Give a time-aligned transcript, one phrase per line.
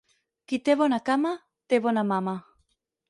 [0.51, 1.33] Qui té bona cama,
[1.75, 2.35] té bona mama.